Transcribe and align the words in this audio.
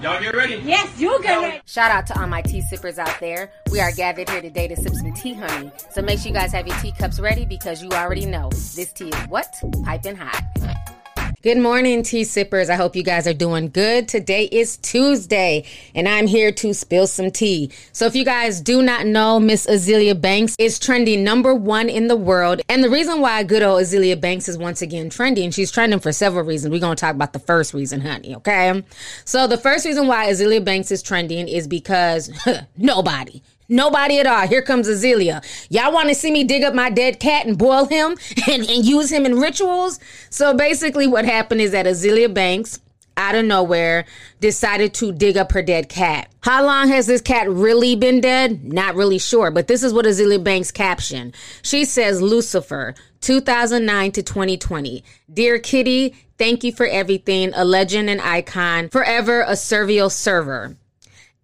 Y'all 0.00 0.20
get 0.22 0.36
ready? 0.36 0.62
Yes, 0.64 1.00
you 1.00 1.20
get 1.22 1.40
ready. 1.40 1.60
Shout 1.66 1.90
out 1.90 2.06
to 2.06 2.20
all 2.20 2.28
my 2.28 2.40
tea 2.40 2.60
sippers 2.60 2.98
out 2.98 3.18
there. 3.18 3.50
We 3.72 3.80
are 3.80 3.90
gathered 3.90 4.30
here 4.30 4.40
today 4.40 4.68
to 4.68 4.76
sip 4.76 4.94
some 4.94 5.12
tea, 5.12 5.34
honey. 5.34 5.72
So 5.90 6.02
make 6.02 6.20
sure 6.20 6.28
you 6.28 6.34
guys 6.34 6.52
have 6.52 6.68
your 6.68 6.76
teacups 6.76 7.18
ready 7.18 7.44
because 7.44 7.82
you 7.82 7.90
already 7.90 8.24
know 8.24 8.48
this 8.50 8.92
tea 8.92 9.08
is 9.08 9.28
what? 9.28 9.60
Piping 9.84 10.14
hot. 10.14 10.67
Good 11.40 11.58
morning, 11.58 12.02
tea 12.02 12.24
sippers. 12.24 12.68
I 12.68 12.74
hope 12.74 12.96
you 12.96 13.04
guys 13.04 13.28
are 13.28 13.32
doing 13.32 13.68
good. 13.70 14.08
Today 14.08 14.46
is 14.50 14.76
Tuesday, 14.76 15.64
and 15.94 16.08
I'm 16.08 16.26
here 16.26 16.50
to 16.50 16.74
spill 16.74 17.06
some 17.06 17.30
tea. 17.30 17.70
So, 17.92 18.06
if 18.06 18.16
you 18.16 18.24
guys 18.24 18.60
do 18.60 18.82
not 18.82 19.06
know, 19.06 19.38
Miss 19.38 19.64
Azealia 19.68 20.20
Banks 20.20 20.56
is 20.58 20.80
trending 20.80 21.22
number 21.22 21.54
one 21.54 21.88
in 21.88 22.08
the 22.08 22.16
world. 22.16 22.60
And 22.68 22.82
the 22.82 22.90
reason 22.90 23.20
why 23.20 23.44
good 23.44 23.62
old 23.62 23.80
Azealia 23.80 24.20
Banks 24.20 24.48
is 24.48 24.58
once 24.58 24.82
again 24.82 25.10
trending, 25.10 25.52
she's 25.52 25.70
trending 25.70 26.00
for 26.00 26.10
several 26.10 26.42
reasons. 26.44 26.72
We're 26.72 26.80
going 26.80 26.96
to 26.96 27.00
talk 27.00 27.14
about 27.14 27.32
the 27.32 27.38
first 27.38 27.72
reason, 27.72 28.00
honey, 28.00 28.34
okay? 28.34 28.82
So, 29.24 29.46
the 29.46 29.58
first 29.58 29.86
reason 29.86 30.08
why 30.08 30.26
Azealia 30.32 30.64
Banks 30.64 30.90
is 30.90 31.04
trending 31.04 31.46
is 31.46 31.68
because 31.68 32.32
nobody, 32.76 33.42
Nobody 33.68 34.18
at 34.18 34.26
all. 34.26 34.46
Here 34.46 34.62
comes 34.62 34.88
Azealia. 34.88 35.44
Y'all 35.68 35.92
want 35.92 36.08
to 36.08 36.14
see 36.14 36.30
me 36.30 36.42
dig 36.42 36.64
up 36.64 36.74
my 36.74 36.88
dead 36.88 37.20
cat 37.20 37.46
and 37.46 37.58
boil 37.58 37.84
him 37.84 38.16
and, 38.50 38.68
and 38.68 38.84
use 38.84 39.12
him 39.12 39.26
in 39.26 39.38
rituals? 39.38 40.00
So 40.30 40.54
basically, 40.54 41.06
what 41.06 41.24
happened 41.24 41.60
is 41.60 41.72
that 41.72 41.86
Azealia 41.86 42.32
Banks, 42.32 42.80
out 43.18 43.34
of 43.34 43.44
nowhere, 43.44 44.06
decided 44.40 44.94
to 44.94 45.12
dig 45.12 45.36
up 45.36 45.52
her 45.52 45.60
dead 45.60 45.88
cat. 45.88 46.30
How 46.40 46.64
long 46.64 46.88
has 46.88 47.06
this 47.06 47.20
cat 47.20 47.50
really 47.50 47.94
been 47.94 48.20
dead? 48.20 48.64
Not 48.64 48.94
really 48.94 49.18
sure, 49.18 49.50
but 49.50 49.66
this 49.66 49.82
is 49.82 49.92
what 49.92 50.06
Azealia 50.06 50.42
Banks 50.42 50.70
captioned. 50.70 51.34
She 51.62 51.84
says, 51.84 52.22
Lucifer, 52.22 52.94
2009 53.20 54.12
to 54.12 54.22
2020. 54.22 55.04
Dear 55.30 55.58
Kitty, 55.58 56.14
thank 56.38 56.64
you 56.64 56.72
for 56.72 56.86
everything. 56.86 57.52
A 57.54 57.64
legend 57.66 58.08
and 58.08 58.20
icon, 58.20 58.88
forever 58.88 59.44
a 59.46 59.56
servile 59.56 60.08
server. 60.08 60.76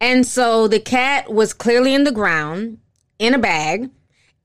And 0.00 0.26
so 0.26 0.68
the 0.68 0.80
cat 0.80 1.32
was 1.32 1.52
clearly 1.52 1.94
in 1.94 2.04
the 2.04 2.12
ground 2.12 2.78
in 3.18 3.34
a 3.34 3.38
bag. 3.38 3.90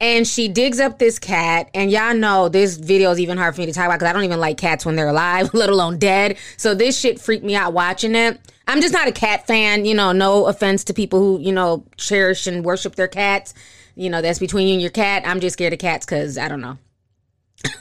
And 0.02 0.25
she 0.25 0.47
digs 0.47 0.80
up 0.80 0.97
this 0.97 1.19
cat, 1.19 1.69
and 1.73 1.91
y'all 1.91 2.14
know 2.14 2.47
this 2.47 2.78
video 2.78 3.11
is 3.11 3.19
even 3.19 3.38
hard 3.38 3.53
for 3.53 3.59
me 3.59 3.67
to 3.67 3.73
talk 3.73 3.83
about 3.83 4.00
because 4.00 4.09
I 4.09 4.14
don't 4.14 4.23
even 4.23 4.39
like 4.39 4.56
cats 4.58 4.86
when 4.86 4.95
they're 4.95 5.09
alive, 5.09 5.50
let 5.53 5.69
alone 5.69 5.97
dead. 5.97 6.38
So 6.56 6.73
this 6.73 6.97
shit 6.97 7.19
freaked 7.19 7.44
me 7.44 7.53
out 7.53 7.73
watching 7.73 8.16
it. 8.16 8.39
I'm 8.66 8.80
just 8.80 8.94
not 8.94 9.09
a 9.09 9.11
cat 9.11 9.45
fan, 9.45 9.83
you 9.83 9.94
know, 9.94 10.14
no 10.14 10.45
offense 10.45 10.86
to 10.86 10.94
people 10.94 11.19
who, 11.19 11.41
you 11.41 11.52
know, 11.52 11.84
cherish 11.97 12.47
and 12.47 12.63
worship 12.63 12.95
their 12.95 13.09
cats. 13.09 13.53
You 13.95 14.09
know, 14.09 14.22
that's 14.22 14.39
between 14.39 14.67
you 14.67 14.73
and 14.75 14.81
your 14.81 14.91
cat. 14.91 15.23
I'm 15.25 15.41
just 15.41 15.53
scared 15.53 15.73
of 15.73 15.80
cats 15.80 16.06
because 16.06 16.38
I 16.38 16.47
don't 16.47 16.61
know. 16.61 16.78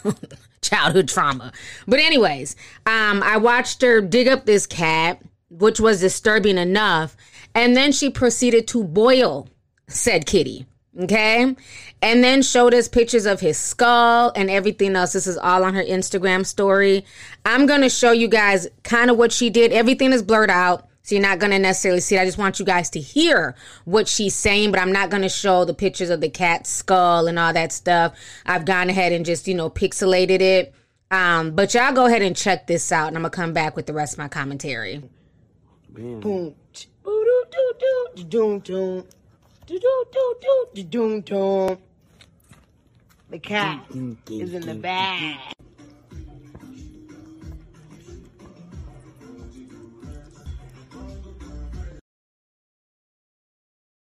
Childhood 0.62 1.08
trauma. 1.08 1.53
But, 1.86 2.00
anyways, 2.00 2.56
um, 2.86 3.22
I 3.22 3.36
watched 3.36 3.82
her 3.82 4.00
dig 4.00 4.27
up 4.27 4.44
this 4.44 4.66
cat, 4.66 5.22
which 5.50 5.78
was 5.78 6.00
disturbing 6.00 6.58
enough. 6.58 7.16
And 7.59 7.77
then 7.77 7.91
she 7.91 8.09
proceeded 8.09 8.69
to 8.69 8.84
boil 8.84 9.48
said 9.89 10.27
kitty. 10.27 10.64
Okay. 10.97 11.56
And 12.00 12.23
then 12.23 12.41
showed 12.41 12.73
us 12.73 12.87
pictures 12.87 13.27
of 13.27 13.41
his 13.41 13.59
skull 13.59 14.31
and 14.37 14.48
everything 14.48 14.95
else. 14.95 15.12
This 15.12 15.27
is 15.27 15.37
all 15.37 15.65
on 15.65 15.75
her 15.75 15.83
Instagram 15.83 16.47
story. 16.47 17.05
I'm 17.45 17.67
going 17.67 17.81
to 17.81 17.89
show 17.89 18.12
you 18.12 18.28
guys 18.28 18.69
kind 18.84 19.11
of 19.11 19.17
what 19.17 19.33
she 19.33 19.50
did. 19.50 19.73
Everything 19.73 20.12
is 20.12 20.23
blurred 20.23 20.50
out. 20.50 20.89
So 21.03 21.17
you're 21.17 21.23
not 21.23 21.41
going 21.41 21.50
to 21.50 21.59
necessarily 21.59 22.00
see 22.00 22.15
it. 22.15 22.20
I 22.20 22.27
just 22.27 22.39
want 22.39 22.61
you 22.61 22.65
guys 22.65 22.91
to 22.91 23.00
hear 23.00 23.56
what 23.87 24.06
she's 24.06 24.37
saying, 24.37 24.70
but 24.70 24.78
I'm 24.78 24.93
not 24.93 25.11
going 25.11 25.22
to 25.22 25.28
show 25.28 25.65
the 25.65 25.75
pictures 25.75 26.11
of 26.11 26.20
the 26.20 26.28
cat's 26.28 26.70
skull 26.70 27.27
and 27.27 27.41
all 27.41 27.53
that 27.55 27.72
stuff. 27.72 28.15
I've 28.47 28.67
gone 28.67 28.89
ahead 28.89 29.11
and 29.11 29.27
just, 29.27 29.48
you 29.48 29.55
know, 29.55 29.69
pixelated 29.69 30.41
it. 30.41 30.75
Um, 31.11 31.56
but 31.56 31.75
y'all 31.75 31.93
go 31.93 32.06
ahead 32.06 32.22
and 32.22 32.37
check 32.37 32.69
this 32.69 32.93
out 32.93 33.09
and 33.09 33.17
I'm 33.17 33.22
going 33.22 33.33
to 33.33 33.37
come 33.37 33.53
back 33.53 33.75
with 33.75 33.87
the 33.87 33.95
rest 33.95 34.12
of 34.12 34.19
my 34.19 34.28
commentary. 34.28 35.03
Boom. 35.89 36.55
Do 37.50 37.72
do 38.16 38.24
doom 38.24 38.58
doom. 38.60 39.04
Doom 40.88 41.20
doom. 41.22 41.78
The 43.30 43.38
cat 43.38 43.84
is 44.31 44.54
in 44.54 44.62
the 44.62 44.75
bag. 44.75 45.36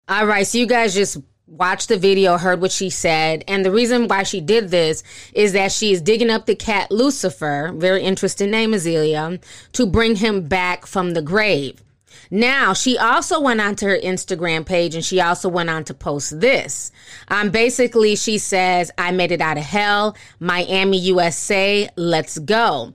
All 0.09 0.27
right, 0.27 0.47
so 0.47 0.59
you 0.59 0.67
guys 0.67 0.93
just 0.95 1.17
watched 1.47 1.89
the 1.89 1.97
video, 1.97 2.37
heard 2.37 2.61
what 2.61 2.73
she 2.73 2.91
said, 2.91 3.45
and 3.47 3.65
the 3.65 3.71
reason 3.71 4.09
why 4.09 4.25
she 4.25 4.41
did 4.41 4.71
this 4.71 5.03
is 5.33 5.53
that 5.53 5.71
she 5.73 5.93
is 5.93 6.03
digging 6.03 6.29
up 6.31 6.47
the 6.47 6.57
cat 6.57 6.91
Lucifer, 6.91 7.73
very 7.75 8.03
interesting 8.03 8.51
name, 8.51 8.73
Azealia, 8.73 9.43
to 9.73 9.87
bring 9.87 10.17
him 10.17 10.49
back 10.49 10.87
from 10.87 11.13
the 11.13 11.23
grave. 11.23 11.83
Now, 12.31 12.73
she 12.73 12.99
also 12.99 13.41
went 13.41 13.61
onto 13.61 13.87
her 13.87 13.99
Instagram 13.99 14.65
page 14.65 14.95
and 14.95 15.05
she 15.05 15.21
also 15.21 15.49
went 15.49 15.71
on 15.71 15.85
to 15.85 15.95
post 15.95 16.41
this. 16.41 16.91
Um, 17.29 17.51
basically, 17.51 18.17
she 18.17 18.39
says, 18.39 18.91
I 18.99 19.11
made 19.11 19.33
it 19.33 19.41
out 19.41 19.59
of 19.59 19.65
hell. 19.65 20.17
Miami, 20.41 20.99
USA. 20.99 21.89
Let's 21.97 22.39
go. 22.39 22.95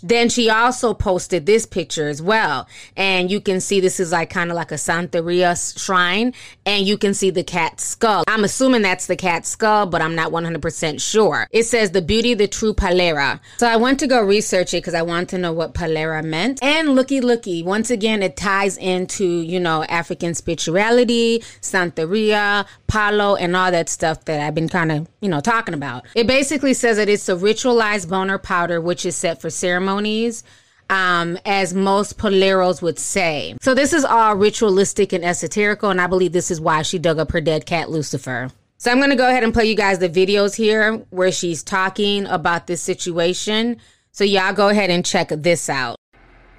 Then 0.00 0.28
she 0.28 0.48
also 0.48 0.94
posted 0.94 1.46
this 1.46 1.66
picture 1.66 2.08
as 2.08 2.22
well. 2.22 2.66
And 2.96 3.30
you 3.30 3.40
can 3.40 3.60
see 3.60 3.80
this 3.80 4.00
is 4.00 4.12
like 4.12 4.30
kind 4.30 4.50
of 4.50 4.56
like 4.56 4.72
a 4.72 4.76
Santeria 4.76 5.52
shrine. 5.78 6.32
And 6.64 6.86
you 6.86 6.96
can 6.96 7.14
see 7.14 7.30
the 7.30 7.44
cat's 7.44 7.84
skull. 7.84 8.24
I'm 8.26 8.44
assuming 8.44 8.82
that's 8.82 9.06
the 9.06 9.16
cat's 9.16 9.48
skull, 9.48 9.86
but 9.86 10.00
I'm 10.00 10.14
not 10.14 10.32
100% 10.32 11.00
sure. 11.00 11.46
It 11.50 11.64
says 11.64 11.90
the 11.90 12.02
beauty, 12.02 12.34
the 12.34 12.48
true 12.48 12.72
Palera. 12.72 13.40
So 13.58 13.66
I 13.66 13.76
went 13.76 14.00
to 14.00 14.06
go 14.06 14.22
research 14.22 14.74
it 14.74 14.78
because 14.78 14.94
I 14.94 15.02
want 15.02 15.28
to 15.30 15.38
know 15.38 15.52
what 15.52 15.74
Palera 15.74 16.24
meant. 16.24 16.62
And 16.62 16.94
looky, 16.94 17.20
looky, 17.20 17.62
once 17.62 17.90
again, 17.90 18.22
it 18.22 18.36
ties 18.36 18.76
into, 18.78 19.24
you 19.24 19.60
know, 19.60 19.84
African 19.84 20.34
spirituality, 20.34 21.40
Santeria, 21.60 22.66
Palo, 22.86 23.36
and 23.36 23.56
all 23.56 23.70
that 23.70 23.88
stuff 23.88 24.24
that 24.24 24.40
I've 24.40 24.54
been 24.54 24.68
kind 24.68 24.92
of, 24.92 25.08
you 25.20 25.28
know, 25.28 25.40
talking 25.40 25.74
about. 25.74 26.04
It 26.14 26.26
basically 26.26 26.74
says 26.74 26.96
that 26.96 27.08
it's 27.08 27.28
a 27.28 27.34
ritualized 27.34 28.08
boner 28.08 28.38
powder, 28.38 28.80
which 28.80 29.04
is 29.04 29.16
set 29.16 29.40
for 29.40 29.50
ceremony 29.50 29.81
ceremonies, 29.82 30.44
um, 30.90 31.38
as 31.44 31.74
most 31.74 32.18
paleros 32.18 32.82
would 32.82 32.98
say. 32.98 33.56
So 33.60 33.74
this 33.74 33.92
is 33.92 34.04
all 34.04 34.36
ritualistic 34.36 35.12
and 35.12 35.24
esoterical, 35.24 35.90
and 35.90 36.00
I 36.00 36.06
believe 36.06 36.32
this 36.32 36.50
is 36.50 36.60
why 36.60 36.82
she 36.82 36.98
dug 36.98 37.18
up 37.18 37.32
her 37.32 37.40
dead 37.40 37.66
cat 37.66 37.90
Lucifer. 37.90 38.50
So 38.78 38.90
I'm 38.90 38.98
going 38.98 39.10
to 39.10 39.16
go 39.16 39.28
ahead 39.28 39.44
and 39.44 39.54
play 39.54 39.64
you 39.66 39.76
guys 39.76 40.00
the 40.00 40.08
videos 40.08 40.56
here 40.56 40.96
where 41.10 41.30
she's 41.30 41.62
talking 41.62 42.26
about 42.26 42.66
this 42.66 42.82
situation. 42.82 43.76
So 44.10 44.24
y'all 44.24 44.52
go 44.52 44.68
ahead 44.68 44.90
and 44.90 45.04
check 45.04 45.28
this 45.28 45.68
out. 45.68 45.96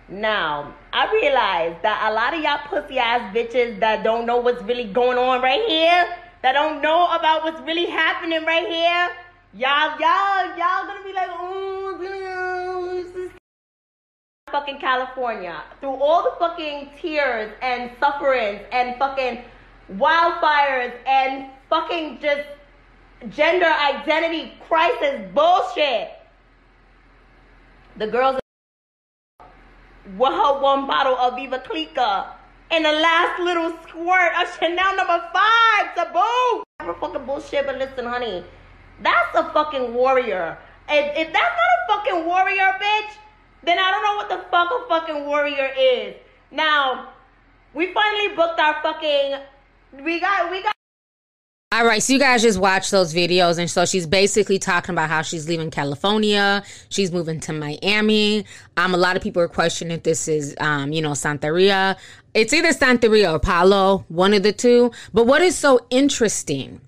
Now, 0.10 0.74
I 0.94 1.12
realize 1.12 1.76
that 1.82 2.10
a 2.10 2.14
lot 2.14 2.34
of 2.34 2.42
y'all 2.42 2.60
pussy 2.68 2.98
ass 2.98 3.36
bitches 3.36 3.80
that 3.80 4.04
don't 4.04 4.26
know 4.26 4.38
what's 4.38 4.62
really 4.64 4.86
going 4.86 5.18
on 5.18 5.42
right 5.42 5.64
here, 5.68 6.08
that 6.42 6.54
don't 6.54 6.82
know 6.82 7.08
about 7.14 7.44
what's 7.44 7.62
really 7.62 7.88
happening 7.88 8.46
right 8.46 8.68
here, 8.68 9.10
y'all, 9.54 10.00
y'all, 10.00 10.58
y'all 10.58 10.88
gonna 10.88 11.04
be 11.06 11.14
like, 11.14 11.30
oh, 11.32 11.64
fucking 14.54 14.78
California 14.78 15.64
through 15.80 15.96
all 15.96 16.24
the 16.24 16.36
fucking 16.38 16.92
tears 17.02 17.52
and 17.64 17.90
sufferings 18.00 18.62
and 18.72 18.96
fucking 19.00 19.44
wildfires 19.94 20.94
and 21.08 21.48
fucking 21.72 22.20
just 22.22 22.48
gender 23.30 23.66
identity 23.66 24.54
crisis 24.68 25.28
bullshit. 25.34 26.12
The 27.98 28.08
girls 28.08 28.40
with 30.18 30.34
her 30.34 30.62
one 30.62 30.86
bottle 30.86 31.18
of 31.18 31.34
Veuve 31.34 31.64
Clicquot 31.64 32.28
and 32.70 32.86
the 32.86 32.92
last 32.92 33.40
little 33.42 33.72
squirt 33.88 34.34
of 34.40 34.56
Chanel 34.60 34.96
number 34.96 35.20
five 35.34 35.96
to 35.96 36.12
boot. 36.14 36.64
Never 36.80 36.94
fucking 37.00 37.26
bullshit, 37.26 37.66
but 37.66 37.80
listen, 37.80 38.06
honey, 38.06 38.44
that's 39.02 39.36
a 39.36 39.52
fucking 39.52 39.94
warrior. 39.94 40.58
If, 40.90 41.28
if 41.28 41.34
that's 41.34 41.56
not 41.56 41.98
a 41.98 42.06
fucking 42.06 42.26
warrior, 42.26 42.72
bitch, 42.82 43.14
then 43.64 43.80
I 43.80 43.92
don't 43.92 44.04
know 44.04 44.16
what 44.16 44.30
the 44.30 44.50
fuck 44.50 44.70
a 44.72 44.88
fucking 44.90 45.26
warrior 45.26 45.72
is. 45.78 46.16
Now, 46.52 47.10
we 47.74 47.94
finally 47.94 48.36
booked 48.36 48.60
our 48.60 48.82
fucking. 48.84 49.36
We 50.04 50.20
got. 50.20 50.52
We 50.52 50.62
got. 50.62 50.74
All 51.72 51.88
right, 51.88 52.04
so 52.04 52.14
you 52.14 52.20
guys 52.20 52.44
just 52.44 52.60
watch 52.60 52.92
those 52.92 53.16
videos, 53.16 53.58
and 53.58 53.68
so 53.68 53.84
she's 53.84 54.06
basically 54.06 54.60
talking 54.60 54.94
about 54.94 55.10
how 55.10 55.24
she's 55.24 55.48
leaving 55.48 55.72
California, 55.72 56.62
she's 56.90 57.12
moving 57.12 57.40
to 57.40 57.52
Miami. 57.52 58.46
Um, 58.78 58.94
a 58.94 58.98
lot 58.98 59.18
of 59.18 59.24
people 59.24 59.42
are 59.42 59.48
questioning 59.48 59.98
if 59.98 60.04
this 60.04 60.28
is, 60.28 60.54
um, 60.60 60.94
you 60.94 61.02
know, 61.02 61.14
Santeria. 61.14 61.98
It's 62.36 62.54
either 62.54 62.74
Santeria 62.74 63.34
or 63.34 63.40
Palo, 63.40 64.06
one 64.10 64.36
of 64.36 64.44
the 64.44 64.54
two. 64.54 64.92
But 65.14 65.26
what 65.26 65.42
is 65.42 65.58
so 65.58 65.84
interesting, 65.90 66.80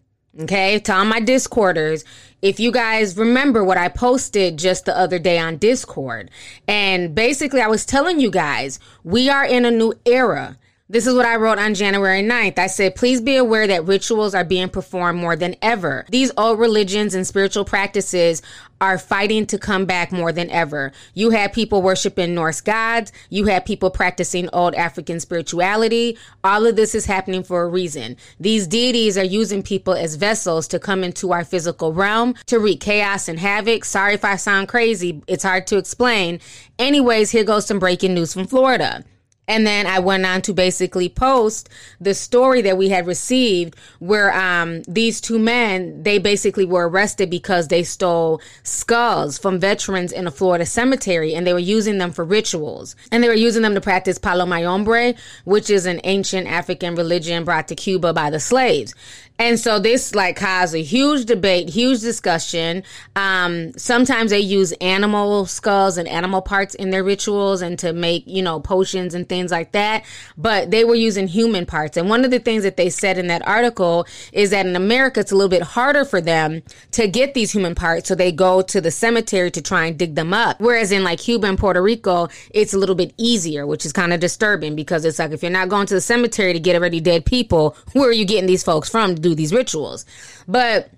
okay, 0.42 0.80
to 0.80 0.94
all 0.94 1.06
my 1.06 1.20
Discorders, 1.20 2.04
if 2.42 2.60
you 2.60 2.72
guys 2.72 3.18
remember 3.18 3.64
what 3.64 3.78
I 3.78 3.88
posted 3.88 4.58
just 4.58 4.86
the 4.86 4.98
other 4.98 5.20
day 5.20 5.40
on 5.40 5.58
Discord, 5.58 6.30
and 6.68 7.16
basically 7.16 7.62
I 7.62 7.68
was 7.68 7.86
telling 7.86 8.20
you 8.20 8.30
guys, 8.30 8.80
we 9.04 9.30
are 9.30 9.46
in 9.46 9.66
a 9.66 9.72
new 9.72 9.94
era. 10.06 10.58
This 10.88 11.08
is 11.08 11.16
what 11.16 11.26
I 11.26 11.38
wrote 11.38 11.58
on 11.58 11.74
January 11.74 12.22
9th. 12.22 12.60
I 12.60 12.68
said, 12.68 12.94
please 12.94 13.20
be 13.20 13.38
aware 13.38 13.66
that 13.66 13.88
rituals 13.88 14.36
are 14.36 14.44
being 14.44 14.70
performed 14.70 15.20
more 15.20 15.36
than 15.36 15.56
ever. 15.60 16.06
These 16.12 16.32
old 16.38 16.60
religions 16.60 17.16
and 17.16 17.26
spiritual 17.26 17.66
practices 17.66 18.44
are 18.80 19.00
fighting 19.00 19.48
to 19.48 19.58
come 19.58 19.86
back 19.86 20.12
more 20.12 20.32
than 20.32 20.48
ever. 20.52 20.92
You 21.16 21.32
had 21.32 21.54
people 21.54 21.82
worshiping 21.82 22.36
Norse 22.36 22.62
gods. 22.62 23.12
You 23.32 23.46
had 23.46 23.66
people 23.66 23.90
practicing 23.90 24.48
old 24.54 24.76
African 24.76 25.20
spirituality. 25.20 26.20
All 26.44 26.68
of 26.68 26.76
this 26.76 26.94
is 26.94 27.08
happening 27.08 27.42
for 27.42 27.64
a 27.64 27.68
reason. 27.68 28.16
These 28.40 28.68
deities 28.68 29.18
are 29.18 29.24
using 29.24 29.64
people 29.64 29.96
as 29.96 30.18
vessels 30.18 30.68
to 30.68 30.78
come 30.78 31.04
into 31.04 31.32
our 31.32 31.44
physical 31.44 31.94
realm 31.94 32.36
to 32.46 32.60
wreak 32.60 32.80
chaos 32.80 33.28
and 33.28 33.40
havoc. 33.40 33.86
Sorry 33.86 34.14
if 34.14 34.24
I 34.24 34.36
sound 34.36 34.68
crazy. 34.68 35.24
It's 35.26 35.44
hard 35.44 35.66
to 35.66 35.78
explain. 35.78 36.42
Anyways, 36.78 37.32
here 37.32 37.44
goes 37.44 37.66
some 37.66 37.80
breaking 37.80 38.14
news 38.14 38.36
from 38.36 38.46
Florida. 38.46 39.04
And 39.47 39.65
then 39.65 39.86
I 39.86 40.00
went 40.00 40.25
on 40.25 40.42
to 40.44 40.53
basically 40.53 41.09
post 41.09 41.69
the 42.01 42.13
story 42.13 42.62
that 42.62 42.77
we 42.77 42.89
had 42.89 43.06
received 43.06 43.75
where 44.00 44.33
um, 44.33 44.81
these 44.83 45.21
two 45.21 45.38
men, 45.38 46.01
they 46.01 46.18
basically 46.18 46.65
were 46.65 46.89
arrested 46.89 47.30
because 47.30 47.68
they 47.68 47.83
stole 47.83 48.42
skulls 48.63 49.38
from 49.38 49.59
veterans 49.59 50.12
in 50.12 50.27
a 50.27 50.31
Florida 50.31 50.65
cemetery 50.65 51.36
and 51.36 51.45
they 51.45 51.53
were 51.53 51.59
using 51.59 51.97
them 51.97 52.12
for 52.12 52.25
rituals. 52.25 52.95
And 53.12 53.24
they 53.24 53.27
were 53.27 53.33
using 53.33 53.62
them 53.62 53.75
to 53.75 53.81
practice 53.81 54.18
palo 54.18 54.45
mayombe, 54.45 55.15
which 55.44 55.69
is 55.69 55.86
an 55.86 56.01
ancient 56.03 56.48
African 56.48 56.95
religion 56.95 57.44
brought 57.44 57.68
to 57.68 57.75
Cuba 57.75 58.13
by 58.13 58.30
the 58.30 58.39
slaves. 58.39 58.95
And 59.38 59.60
so 59.60 59.80
this 59.80 60.16
like 60.16 60.38
caused 60.38 60.74
a 60.76 60.82
huge 60.82 61.26
debate, 61.26 61.70
huge 61.70 62.00
discussion. 62.00 62.84
Um, 63.18 63.74
sometimes 63.78 64.32
they 64.32 64.40
use 64.40 64.72
animal 64.74 65.46
skulls 65.46 65.98
and 65.98 66.08
animal 66.08 66.42
parts 66.42 66.74
in 66.74 66.90
their 66.90 67.04
rituals 67.04 67.62
and 67.62 67.78
to 67.80 67.92
make, 67.92 68.24
you 68.28 68.42
know, 68.42 68.62
potions 68.62 69.14
and 69.14 69.28
things 69.28 69.52
like 69.52 69.74
that. 69.74 70.06
But 70.38 70.72
they 70.72 70.86
were 70.86 70.96
using 70.96 71.28
human 71.28 71.66
parts. 71.66 71.98
And 71.98 72.10
one 72.10 72.24
of 72.24 72.32
the 72.32 72.40
things 72.40 72.64
that 72.64 72.78
they 72.78 72.90
said 72.90 73.18
in 73.18 73.28
that 73.28 73.46
article 73.46 74.08
is 74.32 74.52
that 74.52 74.66
in 74.66 74.76
America, 74.76 75.20
it's 75.20 75.34
a 75.34 75.36
little 75.36 75.50
bit 75.50 75.64
harder 75.64 76.06
for 76.06 76.22
them 76.22 76.64
to 76.92 77.08
get 77.08 77.34
these 77.34 77.52
human 77.52 77.76
parts. 77.76 78.08
So 78.08 78.16
they 78.16 78.32
go 78.32 78.62
to 78.62 78.80
the 78.80 78.92
cemetery 78.92 79.52
to 79.52 79.62
try 79.62 79.86
and 79.88 79.98
dig 79.98 80.16
them 80.16 80.34
up. 80.34 80.62
Whereas 80.62 80.94
in 80.94 81.04
like 81.04 81.20
Cuba 81.20 81.48
and 81.48 81.58
Puerto 81.58 81.82
Rico, 81.82 82.30
it's 82.52 82.74
a 82.74 82.78
little 82.78 82.96
bit 82.96 83.14
easier, 83.18 83.68
which 83.68 83.86
is 83.86 83.92
kind 83.92 84.14
of 84.14 84.22
disturbing 84.22 84.76
because 84.76 85.04
it's 85.04 85.20
like 85.20 85.32
if 85.32 85.44
you're 85.44 85.52
not 85.52 85.68
going 85.68 85.88
to 85.88 85.94
the 85.94 86.02
cemetery 86.02 86.54
to 86.54 86.60
get 86.60 86.76
already 86.78 87.02
dead 87.02 87.26
people, 87.26 87.76
where 87.94 88.08
are 88.08 88.14
you 88.14 88.26
getting 88.26 88.48
these 88.48 88.64
folks 88.64 88.88
from? 88.88 89.25
Do 89.30 89.36
these 89.36 89.54
rituals. 89.54 90.06
But 90.48 90.89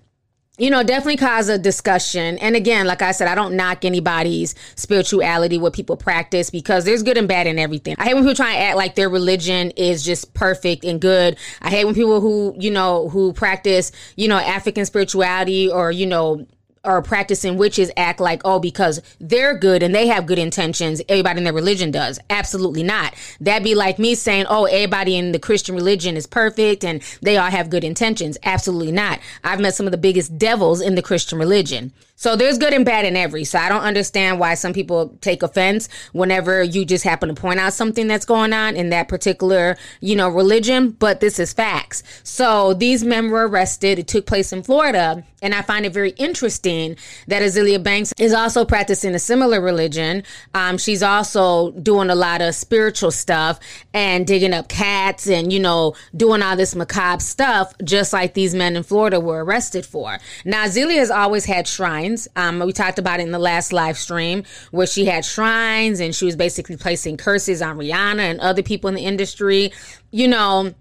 you 0.58 0.70
know, 0.70 0.82
definitely 0.82 1.16
cause 1.16 1.48
a 1.48 1.56
discussion. 1.56 2.36
And 2.38 2.56
again, 2.56 2.86
like 2.86 3.00
I 3.00 3.12
said, 3.12 3.28
I 3.28 3.36
don't 3.36 3.54
knock 3.54 3.84
anybody's 3.84 4.56
spirituality, 4.74 5.56
what 5.56 5.72
people 5.72 5.96
practice, 5.96 6.50
because 6.50 6.84
there's 6.84 7.04
good 7.04 7.16
and 7.16 7.28
bad 7.28 7.46
in 7.46 7.60
everything. 7.60 7.94
I 7.96 8.06
hate 8.06 8.14
when 8.14 8.24
people 8.24 8.34
try 8.34 8.52
and 8.52 8.64
act 8.64 8.76
like 8.76 8.96
their 8.96 9.08
religion 9.08 9.70
is 9.76 10.02
just 10.02 10.34
perfect 10.34 10.84
and 10.84 11.00
good. 11.00 11.38
I 11.62 11.70
hate 11.70 11.84
when 11.84 11.94
people 11.94 12.20
who, 12.20 12.56
you 12.58 12.72
know, 12.72 13.08
who 13.08 13.32
practice, 13.32 13.92
you 14.16 14.26
know, 14.26 14.36
African 14.36 14.84
spirituality 14.84 15.70
or, 15.70 15.92
you 15.92 16.06
know, 16.06 16.44
or 16.88 17.02
practicing 17.02 17.56
witches 17.56 17.90
act 17.96 18.18
like, 18.18 18.40
oh, 18.44 18.58
because 18.58 19.02
they're 19.20 19.56
good 19.56 19.82
and 19.82 19.94
they 19.94 20.06
have 20.06 20.26
good 20.26 20.38
intentions, 20.38 21.02
everybody 21.08 21.38
in 21.38 21.44
their 21.44 21.52
religion 21.52 21.90
does. 21.90 22.18
Absolutely 22.30 22.82
not. 22.82 23.14
That'd 23.40 23.62
be 23.62 23.74
like 23.74 23.98
me 23.98 24.14
saying, 24.14 24.46
oh, 24.48 24.64
everybody 24.64 25.16
in 25.16 25.32
the 25.32 25.38
Christian 25.38 25.74
religion 25.74 26.16
is 26.16 26.26
perfect 26.26 26.84
and 26.84 27.02
they 27.20 27.36
all 27.36 27.50
have 27.50 27.70
good 27.70 27.84
intentions. 27.84 28.38
Absolutely 28.42 28.92
not. 28.92 29.20
I've 29.44 29.60
met 29.60 29.74
some 29.74 29.86
of 29.86 29.92
the 29.92 29.98
biggest 29.98 30.38
devils 30.38 30.80
in 30.80 30.94
the 30.94 31.02
Christian 31.02 31.38
religion. 31.38 31.92
So 32.20 32.34
there's 32.34 32.58
good 32.58 32.72
and 32.72 32.84
bad 32.84 33.04
in 33.04 33.14
every. 33.14 33.44
So 33.44 33.60
I 33.60 33.68
don't 33.68 33.82
understand 33.84 34.40
why 34.40 34.54
some 34.54 34.72
people 34.72 35.16
take 35.20 35.44
offense 35.44 35.88
whenever 36.10 36.64
you 36.64 36.84
just 36.84 37.04
happen 37.04 37.28
to 37.28 37.34
point 37.40 37.60
out 37.60 37.74
something 37.74 38.08
that's 38.08 38.24
going 38.24 38.52
on 38.52 38.74
in 38.74 38.90
that 38.90 39.06
particular, 39.06 39.76
you 40.00 40.16
know, 40.16 40.28
religion, 40.28 40.90
but 40.90 41.20
this 41.20 41.38
is 41.38 41.52
facts. 41.52 42.02
So 42.24 42.74
these 42.74 43.04
men 43.04 43.30
were 43.30 43.46
arrested. 43.46 44.00
It 44.00 44.08
took 44.08 44.26
place 44.26 44.52
in 44.52 44.64
Florida. 44.64 45.22
And 45.40 45.54
I 45.54 45.62
find 45.62 45.86
it 45.86 45.92
very 45.92 46.10
interesting 46.10 46.77
that 47.26 47.42
Azealia 47.42 47.82
Banks 47.82 48.12
is 48.18 48.32
also 48.32 48.64
practicing 48.64 49.14
a 49.14 49.18
similar 49.18 49.60
religion. 49.60 50.22
Um, 50.54 50.78
she's 50.78 51.02
also 51.02 51.72
doing 51.72 52.10
a 52.10 52.14
lot 52.14 52.40
of 52.40 52.54
spiritual 52.54 53.10
stuff 53.10 53.58
and 53.92 54.26
digging 54.26 54.52
up 54.52 54.68
cats 54.68 55.28
and, 55.28 55.52
you 55.52 55.60
know, 55.60 55.94
doing 56.16 56.42
all 56.42 56.56
this 56.56 56.74
macabre 56.74 57.22
stuff, 57.22 57.72
just 57.84 58.12
like 58.12 58.34
these 58.34 58.54
men 58.54 58.76
in 58.76 58.82
Florida 58.82 59.20
were 59.20 59.44
arrested 59.44 59.84
for. 59.84 60.18
Now, 60.44 60.64
Azealia 60.64 60.98
has 60.98 61.10
always 61.10 61.44
had 61.44 61.66
shrines. 61.66 62.28
Um, 62.36 62.60
we 62.60 62.72
talked 62.72 62.98
about 62.98 63.20
it 63.20 63.24
in 63.24 63.32
the 63.32 63.38
last 63.38 63.72
live 63.72 63.98
stream 63.98 64.44
where 64.70 64.86
she 64.86 65.04
had 65.04 65.24
shrines 65.24 66.00
and 66.00 66.14
she 66.14 66.24
was 66.24 66.36
basically 66.36 66.76
placing 66.76 67.16
curses 67.16 67.62
on 67.62 67.76
Rihanna 67.76 68.20
and 68.20 68.40
other 68.40 68.62
people 68.62 68.88
in 68.88 68.94
the 68.94 69.04
industry. 69.04 69.72
You 70.10 70.28
know, 70.28 70.74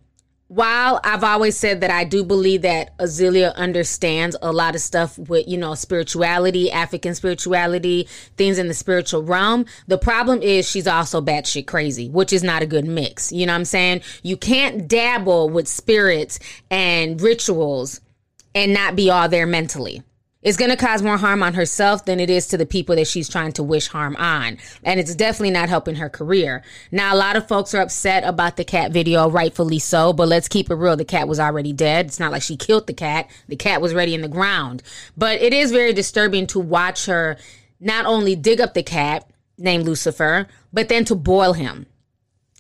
while 0.48 1.02
I've 1.04 1.24
always 1.24 1.58
said 1.58 1.82
that 1.82 1.92
I 1.92 2.06
do 2.06 2.24
believe 2.24 2.62
that 2.62 2.98
Azealia 3.00 3.54
understands 3.56 4.36
a 4.42 4.52
lot 4.52 4.76
of 4.76 4.82
stuff 4.82 5.18
with, 5.18 5.48
you 5.48 5.58
know, 5.58 5.76
spirituality, 5.76 6.72
African 6.72 7.16
spirituality, 7.16 8.08
things 8.38 8.58
in 8.58 8.68
the 8.70 8.74
spiritual 8.74 9.24
realm, 9.24 9.66
the 9.88 9.98
problem 9.98 10.42
is 10.42 10.70
she's 10.70 10.88
also 10.88 11.22
batshit 11.22 11.68
crazy, 11.68 12.08
which 12.10 12.32
is 12.32 12.44
not 12.44 12.62
a 12.62 12.66
good 12.66 12.86
mix. 12.86 13.32
You 13.32 13.46
know 13.46 13.54
what 13.54 13.60
I'm 13.60 13.66
saying? 13.66 14.02
You 14.24 14.38
can't 14.38 14.88
dabble 14.88 15.50
with 15.50 15.68
spirits 15.68 16.40
and 16.72 17.22
rituals 17.22 18.00
and 18.56 18.74
not 18.74 18.96
be 18.96 19.10
all 19.10 19.28
there 19.28 19.46
mentally 19.46 20.02
it's 20.48 20.56
going 20.56 20.72
to 20.72 20.78
cause 20.78 21.02
more 21.02 21.18
harm 21.18 21.44
on 21.44 21.56
herself 21.56 22.06
than 22.06 22.22
it 22.22 22.30
is 22.30 22.48
to 22.48 22.58
the 22.58 22.66
people 22.66 22.96
that 22.96 23.06
she's 23.06 23.28
trying 23.28 23.52
to 23.52 23.62
wish 23.62 23.90
harm 23.90 24.16
on. 24.16 24.58
And 24.82 24.98
it's 24.98 25.14
definitely 25.14 25.52
not 25.52 25.68
helping 25.68 25.96
her 25.96 26.08
career. 26.08 26.64
Now, 26.90 27.14
a 27.14 27.18
lot 27.18 27.36
of 27.36 27.50
folks 27.50 27.74
are 27.74 27.82
upset 27.82 28.24
about 28.24 28.56
the 28.56 28.64
cat 28.64 28.94
video, 28.94 29.30
rightfully 29.30 29.80
so, 29.80 30.14
but 30.14 30.30
let's 30.30 30.48
keep 30.48 30.72
it 30.72 30.76
real. 30.76 30.96
The 30.96 31.04
cat 31.04 31.28
was 31.28 31.38
already 31.38 31.74
dead. 31.74 32.06
It's 32.06 32.20
not 32.22 32.32
like 32.32 32.44
she 32.44 32.56
killed 32.56 32.88
the 32.88 32.94
cat. 32.94 33.30
The 33.50 33.58
cat 33.58 33.82
was 33.82 33.94
already 33.94 34.16
in 34.16 34.22
the 34.22 34.30
ground. 34.30 34.84
But 35.18 35.42
it 35.42 35.52
is 35.52 35.74
very 35.74 35.92
disturbing 35.92 36.48
to 36.48 36.62
watch 36.62 37.08
her 37.08 37.36
not 37.82 38.06
only 38.06 38.38
dig 38.38 38.62
up 38.62 38.74
the 38.74 38.84
cat 38.84 39.30
named 39.58 39.84
Lucifer, 39.84 40.48
but 40.72 40.88
then 40.88 41.04
to 41.06 41.16
boil 41.16 41.52
him 41.52 41.88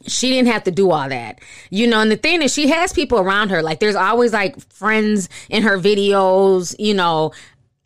she 0.06 0.30
didn't 0.30 0.50
have 0.50 0.63
to 0.63 0.72
do 0.72 0.92
all 0.92 1.10
that. 1.10 1.39
You 1.72 1.88
know, 1.88 2.01
and 2.01 2.12
the 2.12 2.18
thing 2.18 2.42
is 2.42 2.54
she 2.54 2.68
has 2.68 2.94
people 2.94 3.19
around 3.19 3.50
her. 3.50 3.63
Like 3.63 3.80
there's 3.80 3.95
always 3.95 4.31
like 4.31 4.60
friends 4.72 5.28
in 5.50 5.63
her 5.63 5.78
videos, 5.78 6.75
you 6.78 6.94
know, 6.94 7.34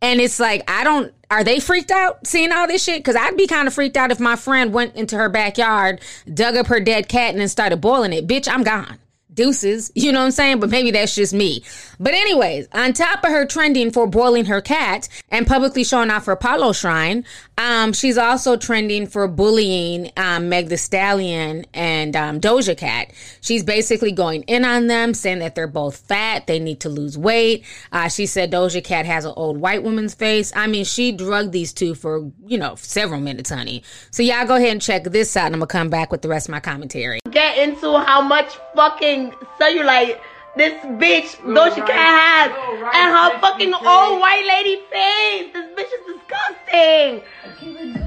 and 0.01 0.19
it's 0.19 0.39
like, 0.39 0.69
I 0.69 0.83
don't, 0.83 1.13
are 1.30 1.44
they 1.44 1.59
freaked 1.59 1.92
out 1.92 2.25
seeing 2.25 2.51
all 2.51 2.68
this 2.68 2.83
shit? 2.83 3.03
Cause 3.06 3.15
I'd 3.15 3.38
be 3.38 3.48
kind 3.48 3.68
of 3.68 3.74
freaked 3.74 3.98
out 3.98 4.12
if 4.12 4.19
my 4.19 4.36
friend 4.36 4.74
went 4.74 4.95
into 4.95 5.15
her 5.18 5.30
backyard, 5.30 6.01
dug 6.33 6.56
up 6.56 6.68
her 6.68 6.80
dead 6.80 7.07
cat, 7.07 7.31
and 7.31 7.39
then 7.39 7.48
started 7.48 7.77
boiling 7.77 8.13
it. 8.13 8.27
Bitch, 8.27 8.48
I'm 8.51 8.63
gone 8.63 8.98
deuces. 9.33 9.92
You 9.95 10.12
know 10.12 10.19
what 10.19 10.25
I'm 10.25 10.31
saying? 10.31 10.60
But 10.60 10.69
maybe 10.69 10.92
that's 10.92 11.16
just 11.16 11.33
me. 11.33 11.63
But 12.00 12.13
anyways, 12.13 12.68
on 12.74 12.94
top 12.94 13.24
of 13.24 13.31
her 13.31 13.45
trending 13.45 13.92
for 13.92 14.07
boiling 14.07 14.45
her 14.45 14.62
cat 14.62 15.07
and 15.30 15.48
publicly 15.48 15.83
showing 15.83 16.10
off 16.10 16.25
her 16.25 16.33
Apollo 16.33 16.74
shrine, 16.74 17.25
um, 17.57 17.94
she's 17.94 18.18
also 18.18 18.57
trending 18.57 19.06
for 19.06 19.28
bullying 19.28 20.12
um, 20.18 20.50
Meg 20.50 20.69
the 20.69 20.78
Stallion 20.78 21.66
and 21.74 22.16
um, 22.16 22.39
Doja 22.39 22.75
Cat. 22.75 23.12
She's 23.42 23.63
basically 23.63 24.12
going 24.12 24.44
in 24.44 24.65
on 24.65 24.88
them, 24.88 25.13
saying 25.13 25.39
that 25.39 25.53
they're 25.53 25.67
both 25.67 25.98
fat, 25.98 26.48
they 26.48 26.60
need 26.60 26.79
to 26.82 26.89
lose 26.89 27.17
weight. 27.17 27.63
Uh, 27.91 28.08
she 28.08 28.25
said 28.25 28.51
Doja 28.51 28.84
Cat 28.84 29.05
has 29.05 29.25
an 29.25 29.34
old 29.36 29.58
white 29.58 29.84
woman's 29.84 30.15
face. 30.15 30.51
I 30.55 30.65
mean, 30.67 30.86
she 30.86 31.12
drugged 31.12 31.51
these 31.51 31.72
two 31.72 31.94
for, 31.94 32.32
you 32.46 32.58
know, 32.58 32.75
several 32.75 33.20
minutes, 33.20 33.51
honey. 33.51 33.84
So 34.10 34.24
y'all 34.24 34.48
go 34.48 34.55
ahead 34.55 34.72
and 34.72 34.82
check 34.82 35.03
this 35.03 35.38
out, 35.38 35.48
and 35.48 35.55
I'm 35.55 35.60
gonna 35.60 35.67
come 35.67 35.89
back 35.89 36.12
with 36.12 36.24
the 36.24 36.29
rest 36.29 36.48
of 36.48 36.51
my 36.51 36.60
commentary. 36.60 37.20
Get 37.29 37.58
into 37.60 37.98
how 38.00 38.22
much 38.22 38.58
fucking 38.75 39.21
cellulite 39.60 40.18
this 40.58 40.74
bitch 41.00 41.30
Doja 41.56 41.84
Cat 41.88 42.51
has 42.51 42.51
and 43.00 43.08
her 43.16 43.30
fucking 43.40 43.74
old 43.74 44.20
white 44.20 44.46
lady 44.54 44.75
face. 44.92 45.46
This 45.54 45.68
bitch 45.78 45.94
is 45.98 46.04
disgusting. 46.12 47.12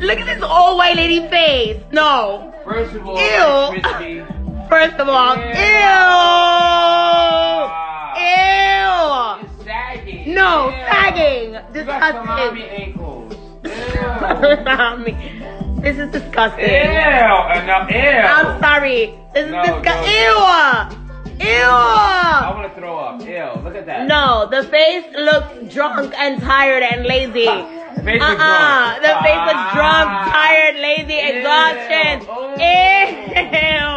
Look 0.06 0.18
at 0.20 0.26
this 0.26 0.42
old 0.42 0.76
white 0.76 0.96
lady 0.96 1.20
face. 1.28 1.78
No. 1.92 2.52
First 2.64 2.94
of 2.96 3.06
all, 3.08 3.16
ew. 3.16 3.80
First 4.68 4.96
of 4.96 5.08
all, 5.08 5.36
ew. 5.36 5.42
Ew. 8.20 9.40
sagging. 9.64 10.34
No, 10.34 10.68
Ew. 10.68 10.74
sagging. 10.90 11.56
Disgusting. 11.72 12.92
This 15.84 15.96
is 15.98 16.08
disgusting. 16.12 16.64
Ew. 16.64 16.70
No, 17.68 17.76
ew. 17.90 18.20
I'm 18.34 18.48
sorry. 18.60 19.00
This 19.34 19.44
is 19.46 19.50
No, 19.52 19.62
disgusting. 19.62 20.12
no. 20.12 20.88
Ew. 20.90 21.03
I 21.40 22.52
want 22.54 22.72
to 22.72 22.80
throw 22.80 22.96
up. 22.98 23.20
Ew. 23.20 23.62
Look 23.62 23.74
at 23.76 23.86
that. 23.86 24.06
No, 24.06 24.48
the 24.50 24.62
face 24.68 25.04
looks 25.16 25.74
drunk 25.74 26.14
and 26.18 26.40
tired 26.40 26.82
and 26.82 27.04
lazy. 27.06 27.46
The 27.94 28.02
face 28.10 28.20
uh-uh. 28.22 28.36
drunk. 28.36 29.02
The 29.02 29.14
face 29.24 29.44
looks 29.48 29.66
drunk, 29.72 30.08
Ah. 30.10 30.30
tired, 30.30 30.76
lazy, 30.76 31.14
Ew. 31.14 31.22
exhaustion. 31.30 32.14
Ew. 32.60 33.94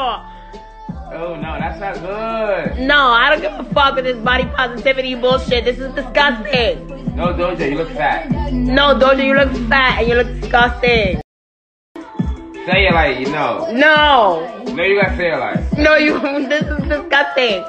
Oh 1.20 1.36
no, 1.36 1.58
that's 1.60 1.80
not 1.80 1.96
good. 1.96 2.80
No, 2.88 3.08
I 3.10 3.30
don't 3.30 3.42
give 3.42 3.54
a 3.54 3.64
fuck 3.74 3.96
with 3.96 4.06
this 4.06 4.18
body 4.24 4.46
positivity 4.56 5.16
bullshit. 5.16 5.66
This 5.66 5.80
is 5.80 5.92
disgusting. 5.94 6.88
No, 7.16 7.34
Doja, 7.34 7.70
you 7.72 7.78
look 7.78 7.90
fat. 7.90 8.30
No, 8.54 8.94
Doja, 8.96 9.26
you 9.26 9.34
look 9.34 9.52
fat 9.68 10.00
and 10.00 10.08
you 10.08 10.16
look 10.16 10.28
disgusting. 10.40 11.20
Say 12.68 12.86
it 12.86 12.94
like 12.94 13.18
you 13.18 13.32
know. 13.32 13.72
No. 13.72 14.62
No, 14.76 14.84
you 14.84 15.02
gotta 15.02 15.16
say 15.16 15.32
it 15.32 15.38
like. 15.40 15.78
No, 15.78 15.96
you. 15.96 16.20
This 16.50 16.64
is 16.64 16.84
disgusting. 16.90 17.64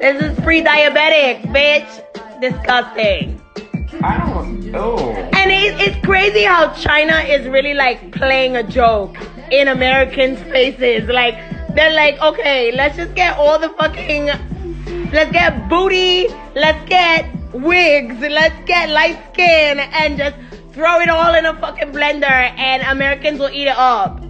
This 0.00 0.20
is 0.20 0.40
pre-diabetic, 0.40 1.42
bitch. 1.54 2.40
Disgusting. 2.40 3.40
I 4.02 4.18
don't. 4.18 4.74
Oh. 4.74 5.12
And 5.38 5.52
it, 5.52 5.80
it's 5.80 6.04
crazy 6.04 6.42
how 6.42 6.72
China 6.72 7.20
is 7.20 7.46
really 7.46 7.74
like 7.74 8.10
playing 8.10 8.56
a 8.56 8.64
joke 8.64 9.14
in 9.52 9.68
Americans' 9.68 10.40
faces. 10.50 11.08
Like 11.08 11.36
they're 11.76 11.94
like, 11.94 12.20
okay, 12.20 12.72
let's 12.72 12.96
just 12.96 13.14
get 13.14 13.38
all 13.38 13.56
the 13.56 13.68
fucking, 13.78 14.26
let's 15.12 15.30
get 15.30 15.68
booty, 15.68 16.26
let's 16.56 16.88
get 16.88 17.30
wigs, 17.54 18.18
let's 18.18 18.58
get 18.66 18.90
light 18.90 19.16
skin, 19.32 19.78
and 19.78 20.18
just 20.18 20.34
throw 20.72 20.98
it 20.98 21.08
all 21.08 21.36
in 21.36 21.46
a 21.46 21.54
fucking 21.60 21.92
blender, 21.92 22.24
and 22.58 22.82
Americans 22.82 23.38
will 23.38 23.50
eat 23.50 23.68
it 23.68 23.78
up. 23.78 24.20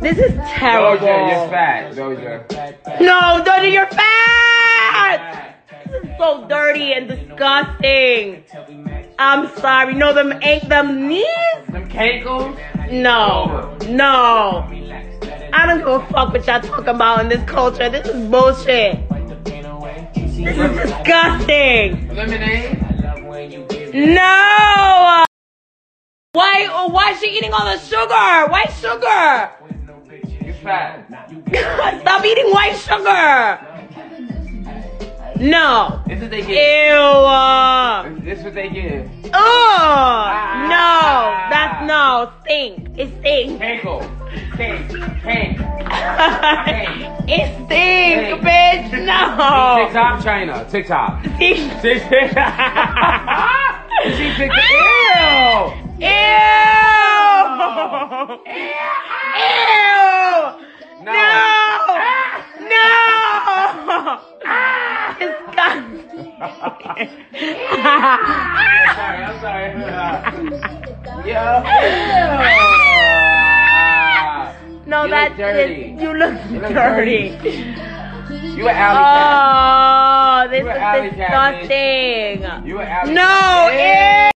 This 0.00 0.16
is 0.16 0.32
terrible. 0.46 1.06
Doja, 1.06 1.28
you're 1.28 1.48
fat. 1.50 1.92
Doja. 1.92 3.00
No, 3.02 3.44
Doja, 3.44 3.70
you're 3.70 3.86
fat. 3.86 5.56
This 5.90 6.04
is 6.04 6.10
so 6.18 6.46
dirty 6.48 6.94
and 6.94 7.06
disgusting. 7.06 8.44
I'm 9.18 9.54
sorry. 9.58 9.94
No, 9.94 10.14
them 10.14 10.32
ain't 10.42 10.68
them 10.70 11.06
knees. 11.06 11.26
Them 11.68 11.86
cankles. 11.90 12.56
No, 12.90 13.76
no. 13.88 14.66
I 15.52 15.66
don't 15.66 15.78
give 15.78 15.88
a 15.88 16.00
fuck 16.06 16.32
what 16.32 16.46
y'all 16.46 16.60
talking 16.62 16.88
about 16.88 17.20
in 17.20 17.28
this 17.28 17.42
culture. 17.48 17.90
This 17.90 18.08
is 18.08 18.30
bullshit. 18.30 19.06
This 20.14 20.38
is 20.38 20.90
disgusting. 20.90 22.08
Lemonade. 22.14 22.78
No. 23.92 25.24
Why? 26.32 26.86
Why 26.90 27.10
is 27.10 27.20
she 27.20 27.36
eating 27.36 27.52
all 27.52 27.66
the 27.66 27.78
sugar? 27.78 28.48
White 28.50 28.72
sugar. 28.80 29.50
Fat. 30.62 31.06
Stop 32.02 32.24
eating 32.24 32.50
white 32.52 32.76
sugar. 32.76 33.58
No. 35.42 36.02
This 36.06 36.16
is 36.18 36.22
what 36.22 36.30
they 36.30 36.40
Ew. 36.40 36.46
give. 36.46 36.96
uh, 36.96 38.02
This 38.20 38.38
is 38.40 38.44
what 38.44 38.54
they 38.54 38.68
give. 38.68 39.08
Oh 39.32 40.26
no, 40.68 41.32
that's 41.50 41.86
no 41.86 42.30
stink. 42.42 42.88
It 42.98 43.08
stinks. 43.20 43.62
Cankle. 43.62 44.02
Stink. 44.54 44.90
Cank. 45.22 45.58
it 47.28 47.46
stinks, 47.66 48.44
bitch. 48.44 48.90
No. 49.06 49.84
TikTok, 49.86 50.22
China. 50.22 50.66
TikTok. 50.70 51.24
Stink. 51.36 51.72
Tik- 51.80 52.02
She 54.16 54.26
TikTok. 54.36 54.70
Ew. 54.70 55.72
Ew. 56.00 56.06
Ew. 58.46 58.59
Dirty. 76.58 77.36
You 78.30 78.68
an 78.68 78.76
alley 78.76 79.04
cat. 79.06 80.46
Oh, 80.46 80.50
this 80.50 80.62
is 80.62 80.68
alley 80.68 81.10
disgusting. 81.10 82.66
You 82.68 82.78
an 82.80 82.86
alley 82.88 83.14
No, 83.14 83.22
cat. 83.70 84.32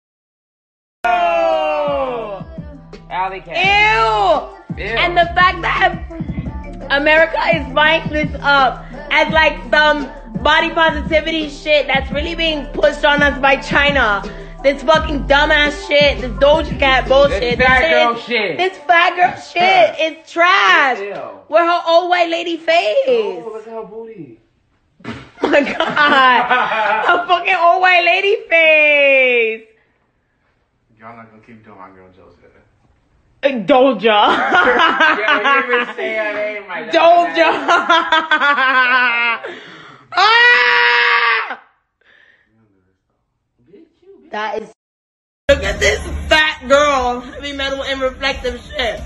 ew. 1.05 1.11
Alley. 3.11 3.43
Ew. 3.47 4.85
Ew. 4.85 4.97
And 4.97 5.17
the 5.17 5.27
fact 5.35 5.63
that 5.63 5.99
America 6.91 7.39
is 7.55 7.67
buying 7.75 8.09
this 8.11 8.35
up 8.43 8.85
as 9.11 9.33
like 9.33 9.59
some 9.71 10.09
body 10.43 10.71
positivity 10.71 11.49
shit 11.49 11.87
that's 11.87 12.11
really 12.11 12.35
being 12.35 12.67
pushed 12.67 13.05
on 13.05 13.23
us 13.23 13.39
by 13.41 13.57
China. 13.57 14.23
This 14.65 14.83
fucking 14.83 15.25
dumbass 15.25 15.87
shit, 15.87 16.23
this 16.23 16.33
Doja 16.39 16.79
Cat 16.79 17.07
bullshit. 17.07 17.59
This 17.59 17.67
fat 17.67 17.83
shit 17.83 17.91
girl 17.91 18.17
shit. 18.19 18.57
This 18.57 18.79
fat 18.79 19.15
girl 19.15 19.37
shit 19.39 20.01
is 20.01 20.33
trash. 20.33 21.01
With 21.51 21.61
her 21.61 21.83
old 21.87 22.09
white 22.09 22.31
lady 22.31 22.57
face. 22.57 22.97
Oh, 23.07 23.51
look 23.53 23.67
at 23.67 23.75
her 23.75 23.83
booty. 23.83 24.41
Oh 25.05 25.15
my 25.43 25.61
god. 25.61 27.05
a 27.11 27.27
fucking 27.29 27.55
old 27.55 27.83
white 27.83 28.05
lady 28.07 28.37
face. 28.49 29.69
Y'all 30.99 31.15
not 31.15 31.31
gonna 31.31 31.43
keep 31.43 31.63
doing 31.63 31.77
my 31.77 31.91
girl 31.91 32.09
Joseph. 32.17 32.41
Doja. 33.43 34.21
Yo, 35.19 35.35
you 35.69 35.75
even 35.85 35.95
say 35.95 36.17
her 36.17 36.33
name 36.33 36.67
right 36.67 36.91
Doja. 36.91 37.51
ah! 40.17 41.54
That 44.35 44.63
is. 44.63 44.73
Look 45.49 45.63
at 45.63 45.79
this 45.79 46.01
fat 46.29 46.67
girl, 46.67 47.21
heavy 47.21 47.53
metal 47.53 47.85
and 47.85 48.01
reflective 48.01 48.61
shit. 48.63 49.01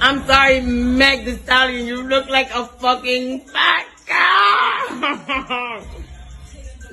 I'm 0.00 0.24
sorry, 0.24 0.62
Meg 0.62 1.26
the 1.26 1.36
Stallion, 1.36 1.86
you 1.86 2.02
look 2.02 2.30
like 2.30 2.48
a 2.54 2.64
fucking 2.64 3.40
fat 3.40 3.86
girl. 4.08 5.84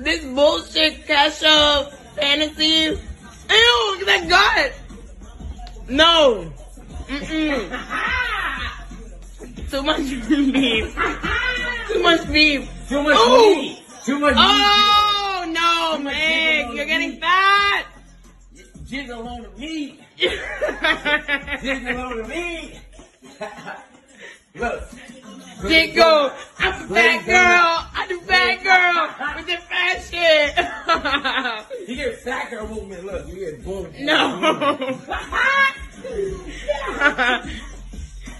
this 0.00 0.22
bullshit 0.22 1.06
Kesha 1.06 1.90
fantasy. 2.14 2.92
Ew, 2.92 2.96
look 3.48 4.06
at 4.06 4.28
that 4.28 4.28
gut. 4.28 4.74
No. 5.88 6.52
Mm-mm. 7.08 7.70
Too 9.70 9.82
much 9.82 10.28
beef. 10.28 10.94
Too 11.88 12.02
much 12.02 12.30
beef. 12.30 12.70
Too 12.90 13.02
much 13.02 13.16
Ooh. 13.16 13.54
meat. 13.56 13.78
Too 14.04 14.18
much 14.18 14.34
Oh 14.36 15.01
no, 15.52 15.98
Meg, 15.98 16.74
you're 16.74 16.86
getting 16.86 17.20
fat. 17.20 17.86
Jiggle 18.86 19.26
on 19.26 19.42
the 19.42 19.48
meat. 19.58 20.00
Jiggle 20.18 22.00
on 22.00 22.18
the 22.18 22.28
meat. 22.28 22.80
Look. 24.54 24.82
Jiggle. 25.66 26.30
I'm 26.58 26.82
a 26.82 26.86
fat 26.88 27.24
girl. 27.24 27.86
I'm 27.94 28.18
a 28.18 28.20
fat 28.22 28.62
girl 28.62 29.08
with 29.36 29.46
the 29.46 29.56
fat 29.68 30.02
shit. 30.10 30.54
You 31.88 31.96
get 31.96 32.18
fat 32.18 32.50
girl 32.50 32.68
movement. 32.68 33.04
Look, 33.04 33.26
you 33.28 33.36
get 33.36 33.64
boom. 33.64 33.88
no. 34.00 34.40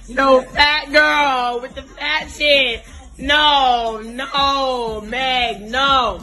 no 0.09 0.42
fat 0.42 0.92
girl 0.92 1.61
with 1.61 1.75
the 1.75 1.83
fat 1.83 2.31
shit. 2.31 2.85
No, 3.19 4.00
no, 4.04 5.00
Meg, 5.00 5.62
no. 5.62 6.23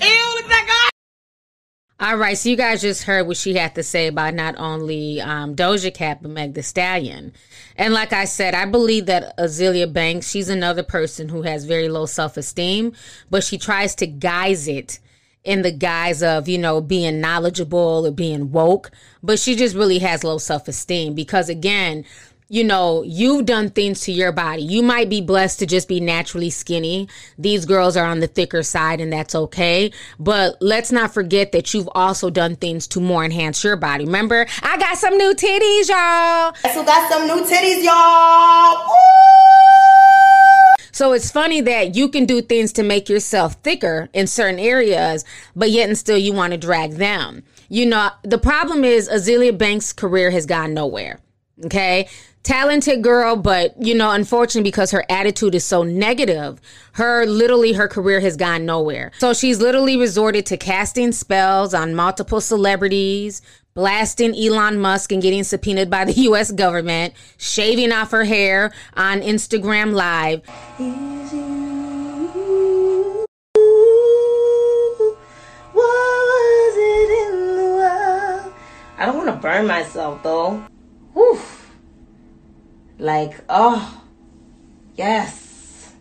Look 0.00 0.44
at 0.44 0.48
that 0.48 0.66
guy. 0.66 0.88
All 2.00 2.16
right, 2.16 2.38
so 2.38 2.48
you 2.48 2.56
guys 2.56 2.80
just 2.80 3.02
heard 3.02 3.26
what 3.26 3.36
she 3.36 3.54
had 3.54 3.74
to 3.74 3.82
say 3.82 4.06
about 4.06 4.34
not 4.34 4.54
only 4.56 5.20
um, 5.20 5.56
Doja 5.56 5.92
Cat 5.92 6.22
but 6.22 6.30
Meg 6.30 6.54
The 6.54 6.62
Stallion, 6.62 7.32
and 7.76 7.92
like 7.92 8.12
I 8.12 8.24
said, 8.24 8.54
I 8.54 8.66
believe 8.66 9.06
that 9.06 9.36
Azealia 9.36 9.92
Banks, 9.92 10.30
she's 10.30 10.48
another 10.48 10.84
person 10.84 11.28
who 11.28 11.42
has 11.42 11.64
very 11.64 11.88
low 11.88 12.06
self 12.06 12.36
esteem, 12.36 12.92
but 13.30 13.42
she 13.42 13.58
tries 13.58 13.96
to 13.96 14.06
guise 14.06 14.68
it 14.68 15.00
in 15.42 15.62
the 15.62 15.72
guise 15.72 16.22
of 16.22 16.46
you 16.48 16.58
know 16.58 16.80
being 16.80 17.20
knowledgeable 17.20 18.06
or 18.06 18.12
being 18.12 18.52
woke, 18.52 18.92
but 19.22 19.40
she 19.40 19.56
just 19.56 19.74
really 19.74 19.98
has 19.98 20.22
low 20.22 20.38
self 20.38 20.68
esteem 20.68 21.14
because 21.14 21.48
again, 21.48 22.04
you 22.50 22.64
know, 22.64 23.02
you've 23.02 23.44
done 23.44 23.68
things 23.68 24.00
to 24.00 24.12
your 24.12 24.32
body. 24.32 24.62
You 24.62 24.82
might 24.82 25.10
be 25.10 25.20
blessed 25.20 25.58
to 25.58 25.66
just 25.66 25.86
be 25.86 26.00
naturally 26.00 26.48
skinny. 26.48 27.06
These 27.38 27.66
girls 27.66 27.94
are 27.94 28.06
on 28.06 28.20
the 28.20 28.26
thicker 28.26 28.62
side 28.62 29.02
and 29.02 29.12
that's 29.12 29.34
okay. 29.34 29.92
But 30.18 30.56
let's 30.62 30.90
not 30.90 31.12
forget 31.12 31.52
that 31.52 31.74
you've 31.74 31.90
also 31.94 32.30
done 32.30 32.56
things 32.56 32.86
to 32.88 33.00
more 33.00 33.22
enhance 33.22 33.62
your 33.62 33.76
body. 33.76 34.06
Remember, 34.06 34.46
I 34.62 34.78
got 34.78 34.96
some 34.96 35.18
new 35.18 35.34
titties, 35.34 35.88
y'all. 35.90 36.54
So 36.72 36.84
got 36.84 37.10
some 37.10 37.26
new 37.26 37.44
titties, 37.44 37.84
y'all. 37.84 38.94
So 40.90 41.12
it's 41.12 41.30
funny 41.30 41.60
that 41.60 41.94
you 41.94 42.08
can 42.08 42.24
do 42.24 42.40
things 42.40 42.72
to 42.72 42.82
make 42.82 43.10
yourself 43.10 43.54
thicker 43.62 44.08
in 44.14 44.26
certain 44.26 44.58
areas, 44.58 45.24
but 45.54 45.70
yet 45.70 45.88
and 45.88 45.98
still 45.98 46.16
you 46.16 46.32
want 46.32 46.54
to 46.54 46.58
drag 46.58 46.92
them. 46.92 47.42
You 47.68 47.84
know, 47.84 48.10
the 48.22 48.38
problem 48.38 48.84
is 48.84 49.06
Azealia 49.06 49.56
Banks' 49.56 49.92
career 49.92 50.30
has 50.30 50.46
gone 50.46 50.72
nowhere. 50.72 51.20
Okay. 51.66 52.08
Talented 52.42 53.02
girl, 53.02 53.36
but 53.36 53.74
you 53.78 53.94
know, 53.94 54.10
unfortunately, 54.10 54.70
because 54.70 54.90
her 54.90 55.04
attitude 55.10 55.54
is 55.54 55.64
so 55.64 55.82
negative, 55.82 56.60
her 56.92 57.26
literally 57.26 57.72
her 57.74 57.88
career 57.88 58.20
has 58.20 58.36
gone 58.36 58.64
nowhere. 58.64 59.12
So 59.18 59.34
she's 59.34 59.60
literally 59.60 59.96
resorted 59.96 60.46
to 60.46 60.56
casting 60.56 61.12
spells 61.12 61.74
on 61.74 61.94
multiple 61.94 62.40
celebrities, 62.40 63.42
blasting 63.74 64.34
Elon 64.34 64.80
Musk 64.80 65.12
and 65.12 65.20
getting 65.20 65.44
subpoenaed 65.44 65.90
by 65.90 66.04
the 66.04 66.12
US 66.30 66.50
government, 66.50 67.14
shaving 67.36 67.92
off 67.92 68.12
her 68.12 68.24
hair 68.24 68.72
on 68.96 69.20
Instagram 69.20 69.92
Live. 69.92 70.42
I 79.00 79.06
don't 79.06 79.16
want 79.16 79.28
to 79.28 79.36
burn 79.36 79.66
myself 79.66 80.22
though. 80.24 80.60
whew, 81.12 81.38
like, 82.98 83.40
oh, 83.48 84.02
yes. 84.96 85.92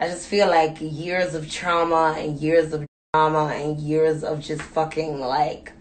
I 0.00 0.08
just 0.08 0.28
feel 0.28 0.48
like 0.48 0.76
years 0.80 1.34
of 1.34 1.50
trauma 1.50 2.16
and 2.18 2.38
years 2.38 2.72
of 2.72 2.86
drama 3.12 3.52
and 3.54 3.78
years 3.78 4.24
of 4.24 4.40
just 4.40 4.62
fucking 4.62 5.20
like 5.20 5.72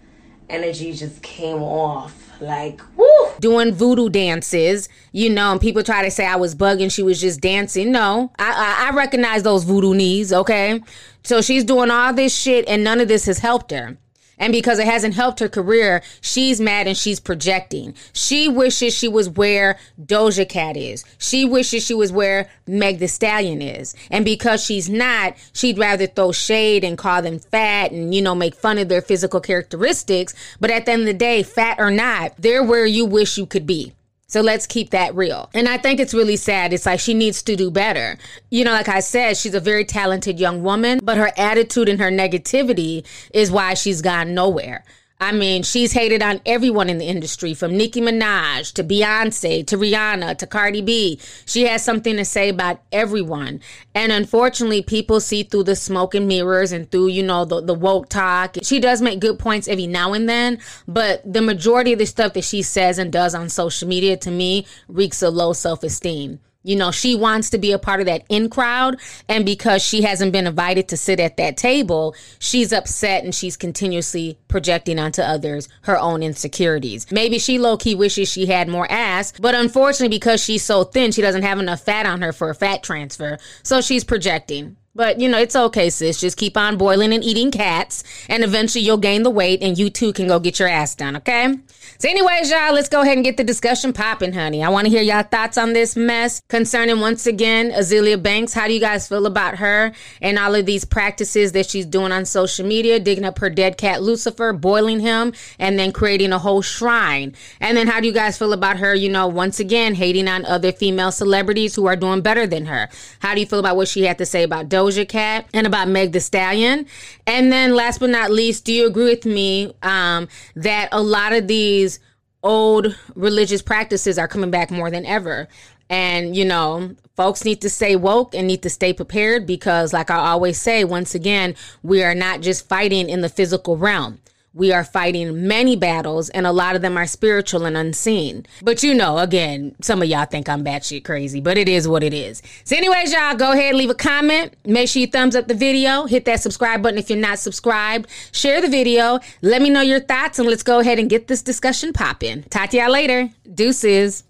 energy 0.50 0.94
just 0.94 1.22
came 1.22 1.62
off. 1.62 2.20
Like, 2.40 2.82
woo! 2.98 3.08
Doing 3.40 3.74
voodoo 3.74 4.10
dances, 4.10 4.90
you 5.12 5.30
know, 5.30 5.52
and 5.52 5.62
people 5.62 5.84
try 5.84 6.04
to 6.04 6.12
say 6.12 6.26
I 6.26 6.36
was 6.36 6.56
bugging, 6.56 6.92
she 6.92 7.04
was 7.04 7.22
just 7.22 7.42
dancing. 7.42 7.92
No, 7.92 8.32
I, 8.38 8.52
I, 8.52 8.88
I 8.88 8.96
recognize 8.96 9.44
those 9.44 9.64
voodoo 9.64 9.94
knees, 9.94 10.34
okay? 10.34 10.82
So 11.24 11.42
she's 11.42 11.64
doing 11.64 11.90
all 11.90 12.14
this 12.14 12.36
shit 12.36 12.68
and 12.68 12.84
none 12.84 13.00
of 13.00 13.08
this 13.08 13.26
has 13.26 13.40
helped 13.40 13.72
her. 13.72 13.98
And 14.44 14.52
because 14.52 14.78
it 14.78 14.88
hasn't 14.88 15.14
helped 15.14 15.40
her 15.40 15.48
career, 15.48 16.04
she's 16.20 16.60
mad 16.60 16.86
and 16.86 16.98
she's 16.98 17.22
projecting. 17.22 17.96
She 18.12 18.50
wishes 18.50 18.94
she 18.94 19.08
was 19.08 19.30
where 19.30 19.80
Doja 19.98 20.48
Cat 20.50 20.76
is. 20.76 21.06
She 21.18 21.46
wishes 21.46 21.86
she 21.86 21.94
was 21.94 22.12
where 22.12 22.50
Meg 22.68 23.00
the 23.00 23.08
Stallion 23.08 23.62
is. 23.62 23.96
And 24.12 24.26
because 24.26 24.62
she's 24.62 24.90
not, 24.90 25.36
she'd 25.54 25.78
rather 25.78 26.08
throw 26.08 26.34
shade 26.34 26.84
and 26.84 26.98
call 26.98 27.22
them 27.22 27.40
fat 27.40 27.94
and, 27.94 28.14
you 28.14 28.22
know, 28.22 28.36
make 28.36 28.54
fun 28.54 28.78
of 28.80 28.90
their 28.90 29.02
physical 29.02 29.40
characteristics. 29.40 30.34
But 30.60 30.72
at 30.72 30.86
the 30.86 30.92
end 30.92 31.04
of 31.04 31.08
the 31.08 31.14
day, 31.14 31.42
fat 31.44 31.80
or 31.80 31.90
not, 31.90 32.34
they're 32.38 32.64
where 32.64 32.86
you 32.86 33.06
wish 33.06 33.38
you 33.38 33.46
could 33.46 33.66
be. 33.66 33.94
So 34.34 34.42
let's 34.42 34.66
keep 34.66 34.90
that 34.90 35.14
real. 35.14 35.52
And 35.54 35.70
I 35.70 35.78
think 35.78 36.00
it's 36.00 36.12
really 36.12 36.38
sad. 36.38 36.74
It's 36.74 36.88
like 36.88 37.00
she 37.00 37.14
needs 37.14 37.44
to 37.44 37.56
do 37.56 37.70
better. 37.70 38.18
You 38.50 38.64
know, 38.64 38.72
like 38.72 38.90
I 38.90 39.00
said, 39.00 39.38
she's 39.38 39.54
a 39.54 39.60
very 39.60 39.86
talented 39.86 40.40
young 40.40 40.64
woman, 40.64 41.02
but 41.04 41.18
her 41.18 41.32
attitude 41.38 41.88
and 41.88 42.00
her 42.00 42.10
negativity 42.10 43.06
is 43.32 43.52
why 43.52 43.76
she's 43.76 44.02
gone 44.02 44.34
nowhere. 44.34 44.86
I 45.24 45.32
mean, 45.32 45.64
she's 45.64 45.94
hated 45.94 46.22
on 46.22 46.42
everyone 46.46 46.90
in 46.90 46.98
the 46.98 47.08
industry 47.08 47.54
from 47.54 47.78
Nicki 47.78 48.02
Minaj 48.02 48.74
to 48.74 48.84
Beyonce 48.84 49.66
to 49.68 49.78
Rihanna 49.78 50.38
to 50.38 50.46
Cardi 50.46 50.82
B. 50.82 51.18
She 51.46 51.66
has 51.66 51.82
something 51.82 52.18
to 52.18 52.26
say 52.26 52.50
about 52.50 52.82
everyone. 52.92 53.62
And 53.96 54.12
unfortunately, 54.12 54.82
people 54.82 55.22
see 55.22 55.44
through 55.44 55.64
the 55.64 55.78
smoke 55.78 56.14
and 56.14 56.28
mirrors 56.28 56.74
and 56.74 56.92
through, 56.92 57.08
you 57.08 57.24
know, 57.24 57.46
the, 57.46 57.62
the 57.62 57.74
woke 57.74 58.10
talk. 58.10 58.58
She 58.64 58.82
does 58.82 59.02
make 59.02 59.22
good 59.22 59.40
points 59.40 59.70
every 59.70 59.88
now 59.88 60.12
and 60.12 60.28
then, 60.28 60.60
but 60.90 61.22
the 61.24 61.42
majority 61.42 61.94
of 61.94 62.00
the 62.00 62.06
stuff 62.06 62.34
that 62.34 62.44
she 62.44 62.62
says 62.62 62.98
and 62.98 63.10
does 63.10 63.34
on 63.34 63.48
social 63.48 63.88
media 63.88 64.18
to 64.18 64.30
me 64.30 64.68
reeks 64.90 65.24
of 65.24 65.34
low 65.34 65.54
self 65.54 65.84
esteem. 65.84 66.42
You 66.64 66.76
know, 66.76 66.92
she 66.92 67.16
wants 67.16 67.50
to 67.52 67.58
be 67.58 67.72
a 67.72 67.80
part 67.80 68.00
of 68.00 68.06
that 68.06 68.24
in 68.30 68.50
crowd. 68.50 69.00
And 69.28 69.46
because 69.46 69.82
she 69.82 70.02
hasn't 70.02 70.32
been 70.32 70.48
invited 70.48 70.88
to 70.90 70.98
sit 70.98 71.20
at 71.20 71.38
that 71.38 71.58
table, 71.58 72.16
she's 72.40 72.74
upset 72.74 73.24
and 73.24 73.36
she's 73.36 73.58
continuously 73.58 74.38
projecting 74.48 74.98
onto 74.98 75.22
others 75.22 75.68
her 75.84 76.00
own 76.00 76.24
insecurities. 76.24 77.12
Maybe 77.12 77.38
she 77.38 77.60
low 77.60 77.78
key 77.78 77.96
wishes 77.96 78.30
she 78.30 78.46
had 78.46 78.68
more 78.68 78.90
ass, 78.90 79.34
but 79.40 79.56
unfortunately, 79.56 80.16
because 80.16 80.42
she's 80.44 80.64
so 80.64 80.84
thin, 80.84 81.12
she 81.12 81.22
doesn't 81.22 81.44
have 81.44 81.60
enough 81.60 81.82
fat 81.82 82.06
on 82.06 82.22
her 82.22 82.32
for 82.32 82.50
a 82.50 82.56
fat 82.56 82.82
transfer. 82.84 83.38
So 83.62 83.82
she's 83.82 84.04
projecting. 84.04 84.78
But 84.96 85.20
you 85.20 85.28
know, 85.28 85.40
it's 85.40 85.56
okay, 85.56 85.90
sis. 85.90 86.20
Just 86.20 86.38
keep 86.38 86.56
on 86.56 86.78
boiling 86.78 87.14
and 87.14 87.24
eating 87.24 87.50
cats, 87.50 88.04
and 88.30 88.44
eventually 88.44 88.84
you'll 88.84 88.98
gain 88.98 89.24
the 89.24 89.32
weight, 89.32 89.64
and 89.64 89.76
you 89.78 89.90
too 89.90 90.14
can 90.14 90.28
go 90.28 90.40
get 90.40 90.60
your 90.60 90.68
ass 90.68 90.94
done, 90.94 91.16
okay? 91.18 91.56
So, 91.98 92.10
anyways, 92.10 92.52
y'all, 92.52 92.74
let's 92.74 92.90
go 92.90 93.02
ahead 93.02 93.18
and 93.18 93.26
get 93.26 93.38
the 93.38 93.44
discussion 93.44 93.92
popping, 93.92 94.34
honey. 94.34 94.64
I 94.64 94.70
want 94.70 94.86
to 94.86 94.92
hear 94.92 95.02
y'all 95.02 95.24
thoughts 95.24 95.58
on 95.58 95.74
this 95.74 95.96
mess 95.96 96.42
concerning 96.48 97.00
once 97.00 97.26
again 97.26 97.72
Azealia 97.72 98.22
Banks. 98.22 98.54
How 98.54 98.68
do 98.68 98.74
you 98.74 98.80
guys 98.80 99.08
feel 99.08 99.26
about 99.26 99.56
her 99.58 99.94
and 100.22 100.38
all 100.38 100.54
of 100.54 100.66
these 100.66 100.86
practices 100.86 101.54
that 101.54 101.68
she's 101.70 101.86
doing 101.86 102.12
on 102.12 102.26
social 102.26 102.66
media, 102.66 103.00
digging 103.00 103.26
up 103.26 103.40
her 103.40 103.50
dead 103.50 103.78
cat 103.78 104.04
Lucifer, 104.04 104.54
boiling 104.54 105.00
him, 105.00 105.34
and 105.58 105.80
then 105.80 105.92
creating 105.92 106.34
a 106.34 106.40
whole 106.40 106.62
shrine? 106.62 107.34
And 107.60 107.76
then 107.76 107.88
how 107.88 108.00
do 108.00 108.06
you 108.06 108.14
guys 108.14 108.38
feel 108.38 108.54
about 108.54 108.78
her, 108.78 108.94
you 108.94 109.10
know, 109.10 109.26
once 109.28 109.60
again 109.60 109.96
hating 109.96 110.28
on 110.28 110.46
other 110.46 110.72
female 110.72 111.12
celebrities 111.12 111.76
who 111.76 111.88
are 111.88 111.96
doing 111.96 112.22
better 112.22 112.46
than 112.46 112.66
her? 112.66 112.90
How 113.20 113.34
do 113.34 113.40
you 113.40 113.48
feel 113.48 113.60
about 113.60 113.76
what 113.76 113.88
she 113.88 114.04
had 114.04 114.18
to 114.20 114.26
say 114.26 114.44
about 114.44 114.70
Doja 114.84 115.08
Cat 115.08 115.48
and 115.54 115.66
about 115.66 115.88
Meg 115.88 116.12
the 116.12 116.20
Stallion. 116.20 116.86
And 117.26 117.52
then 117.52 117.76
last 117.76 118.00
but 118.00 118.10
not 118.10 118.32
least, 118.32 118.66
do 118.66 118.74
you 118.74 118.88
agree 118.88 119.06
with 119.06 119.26
me 119.26 119.74
um, 119.82 120.28
that 120.56 120.90
a 120.92 121.02
lot 121.02 121.34
of 121.34 121.48
these 121.48 122.00
old 122.44 122.96
religious 123.16 123.62
practices 123.62 124.18
are 124.18 124.28
coming 124.28 124.52
back 124.52 124.72
more 124.72 124.92
than 124.92 125.06
ever? 125.06 125.48
And, 125.90 126.36
you 126.36 126.46
know, 126.46 126.96
folks 127.16 127.46
need 127.46 127.62
to 127.62 127.70
stay 127.70 127.96
woke 127.96 128.34
and 128.34 128.48
need 128.48 128.64
to 128.64 128.70
stay 128.70 128.94
prepared 128.94 129.46
because, 129.46 129.94
like 129.94 130.10
I 130.10 130.18
always 130.18 130.60
say, 130.60 130.84
once 130.84 131.14
again, 131.14 131.56
we 131.84 132.04
are 132.04 132.16
not 132.16 132.42
just 132.42 132.68
fighting 132.68 133.10
in 133.10 133.22
the 133.22 133.30
physical 133.30 133.78
realm 133.78 134.20
we 134.54 134.72
are 134.72 134.84
fighting 134.84 135.48
many 135.48 135.76
battles, 135.76 136.30
and 136.30 136.46
a 136.46 136.52
lot 136.52 136.76
of 136.76 136.82
them 136.82 136.98
are 136.98 137.08
spiritual 137.08 137.66
and 137.66 137.76
unseen. 137.76 138.46
But 138.62 138.84
you 138.84 138.94
know, 138.94 139.18
again, 139.18 139.76
some 139.82 140.02
of 140.02 140.08
y'all 140.08 140.26
think 140.26 140.48
I'm 140.48 140.64
batshit 140.64 141.04
crazy, 141.04 141.42
but 141.42 141.58
it 141.58 141.68
is 141.68 141.88
what 141.88 142.04
it 142.04 142.14
is. 142.14 142.42
So, 142.64 142.76
anyways, 142.76 143.12
y'all, 143.12 143.36
go 143.36 143.52
ahead, 143.52 143.76
leave 143.76 143.90
a 143.90 143.96
comment. 143.96 144.56
Make 144.66 144.90
sure 144.90 145.02
you 145.02 145.08
thumbs 145.08 145.36
up 145.36 145.48
the 145.48 145.56
video, 145.56 146.06
hit 146.06 146.26
that 146.26 146.42
subscribe 146.42 146.82
button 146.84 147.00
if 147.00 147.10
you're 147.10 147.20
not 147.20 147.40
subscribed, 147.40 148.08
share 148.32 148.62
the 148.62 148.70
video, 148.70 149.20
let 149.42 149.62
me 149.62 149.70
know 149.70 149.82
your 149.82 150.00
thoughts, 150.00 150.40
and 150.40 150.48
let's 150.48 150.64
go 150.64 150.80
ahead 150.80 151.00
and 151.00 151.10
get 151.10 151.28
this 151.28 151.42
discussion 151.42 151.94
popping. 151.94 152.44
Talk 152.44 152.70
to 152.72 152.78
y'all 152.78 152.92
later. 152.92 153.30
Deuces. 153.54 154.24